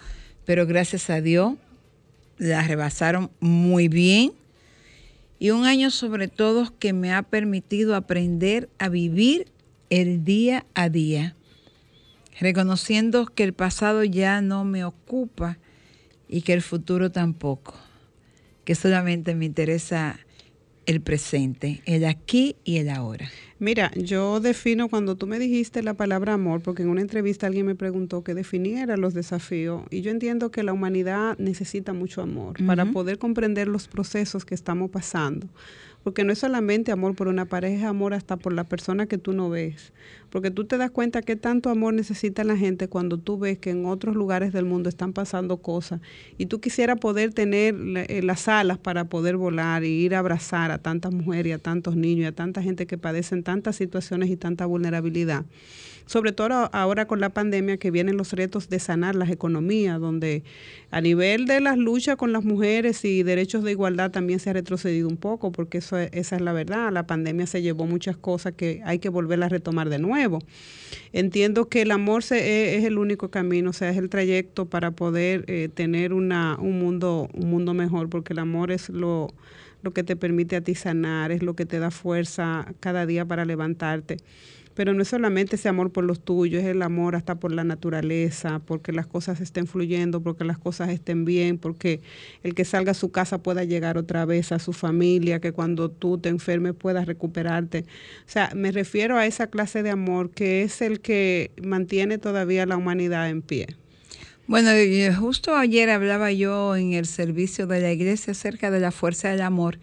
[0.44, 1.54] pero gracias a Dios
[2.36, 4.32] las rebasaron muy bien.
[5.38, 9.46] Y un año sobre todo que me ha permitido aprender a vivir
[9.88, 11.36] el día a día,
[12.40, 15.58] reconociendo que el pasado ya no me ocupa
[16.28, 17.74] y que el futuro tampoco,
[18.64, 20.18] que solamente me interesa
[20.86, 23.28] el presente, el aquí y el ahora.
[23.58, 27.66] Mira, yo defino cuando tú me dijiste la palabra amor, porque en una entrevista alguien
[27.66, 32.56] me preguntó que definiera los desafíos, y yo entiendo que la humanidad necesita mucho amor
[32.64, 35.46] para poder comprender los procesos que estamos pasando.
[36.02, 39.18] Porque no es solamente amor por una pareja, es amor hasta por la persona que
[39.18, 39.92] tú no ves.
[40.30, 43.70] Porque tú te das cuenta que tanto amor necesita la gente cuando tú ves que
[43.70, 46.00] en otros lugares del mundo están pasando cosas
[46.38, 50.70] y tú quisieras poder tener eh, las alas para poder volar y ir a abrazar
[50.70, 54.30] a tantas mujeres y a tantos niños y a tanta gente que padecen tantas situaciones
[54.30, 55.44] y tanta vulnerabilidad.
[56.10, 60.42] Sobre todo ahora con la pandemia que vienen los retos de sanar las economías, donde
[60.90, 64.54] a nivel de las luchas con las mujeres y derechos de igualdad también se ha
[64.54, 66.90] retrocedido un poco, porque eso es- esa es la verdad.
[66.92, 70.40] La pandemia se llevó muchas cosas que hay que volver a retomar de nuevo.
[71.12, 74.66] Entiendo que el amor se- e- es, el único camino, o sea, es el trayecto
[74.66, 79.28] para poder eh, tener una, un, mundo, un mundo mejor, porque el amor es lo,
[79.84, 83.24] lo que te permite a ti sanar, es lo que te da fuerza cada día
[83.24, 84.16] para levantarte.
[84.74, 87.64] Pero no es solamente ese amor por los tuyos, es el amor hasta por la
[87.64, 92.00] naturaleza, porque las cosas estén fluyendo, porque las cosas estén bien, porque
[92.42, 95.90] el que salga a su casa pueda llegar otra vez a su familia, que cuando
[95.90, 97.80] tú te enfermes puedas recuperarte.
[98.26, 102.64] O sea, me refiero a esa clase de amor que es el que mantiene todavía
[102.66, 103.66] la humanidad en pie.
[104.46, 108.90] Bueno, y justo ayer hablaba yo en el servicio de la iglesia acerca de la
[108.90, 109.78] fuerza del amor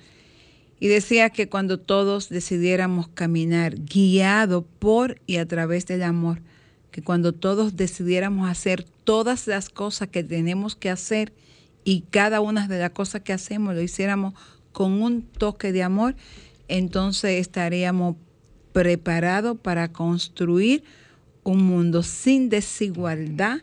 [0.80, 6.42] Y decía que cuando todos decidiéramos caminar guiado por y a través del amor,
[6.92, 11.34] que cuando todos decidiéramos hacer todas las cosas que tenemos que hacer
[11.84, 14.34] y cada una de las cosas que hacemos lo hiciéramos
[14.72, 16.16] con un toque de amor,
[16.68, 18.16] entonces estaríamos
[18.74, 20.84] preparados para construir
[21.44, 23.62] un mundo sin desigualdad,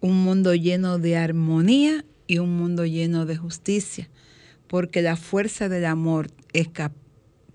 [0.00, 4.08] un mundo lleno de armonía y un mundo lleno de justicia,
[4.72, 6.94] porque la fuerza del amor es cap-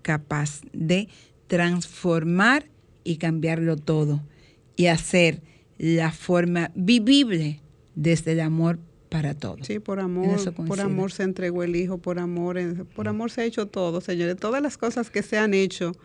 [0.02, 1.08] capaz de
[1.48, 2.66] transformar
[3.02, 4.22] y cambiarlo todo
[4.76, 5.42] y hacer
[5.78, 7.60] la forma vivible
[7.96, 9.66] desde el amor para todos.
[9.66, 13.44] Sí, por amor, por amor se entregó el Hijo, por amor, por amor se ha
[13.46, 14.36] hecho todo, señores.
[14.36, 15.96] Todas las cosas que se han hecho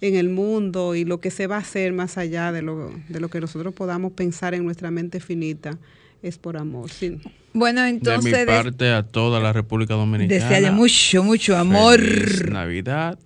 [0.00, 3.18] en el mundo y lo que se va a hacer más allá de lo, de
[3.18, 5.80] lo que nosotros podamos pensar en nuestra mente finita
[6.24, 6.90] es por amor.
[6.90, 7.18] Sí.
[7.52, 10.40] Bueno, de mi entonces de- parte a toda la República Dominicana.
[10.42, 12.00] desearle mucho, mucho amor.
[12.00, 13.18] Feliz Navidad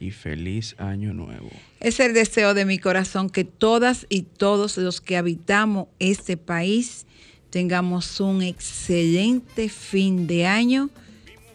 [0.00, 1.50] y feliz Año Nuevo.
[1.80, 7.06] Es el deseo de mi corazón que todas y todos los que habitamos este país
[7.50, 10.88] tengamos un excelente fin de año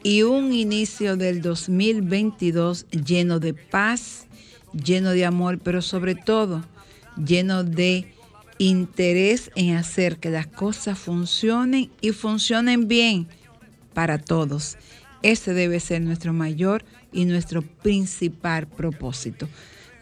[0.04, 4.28] y un inicio del 2022 lleno de paz,
[4.74, 6.64] lleno de amor, pero sobre todo
[7.18, 8.14] lleno de
[8.58, 13.28] interés en hacer que las cosas funcionen y funcionen bien
[13.94, 14.78] para todos.
[15.24, 19.48] Ese debe ser nuestro mayor y nuestro principal propósito.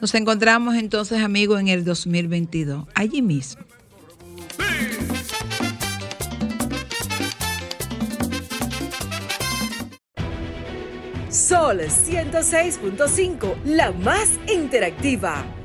[0.02, 3.64] Nos encontramos entonces, amigos, en el 2022, allí mismo.
[11.30, 15.46] Sol 106.5, la más interactiva.